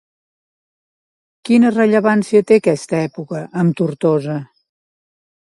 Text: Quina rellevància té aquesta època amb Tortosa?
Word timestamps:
Quina 1.49 1.71
rellevància 1.75 2.41
té 2.53 2.57
aquesta 2.63 2.99
època 3.03 3.43
amb 3.65 3.79
Tortosa? 3.83 4.41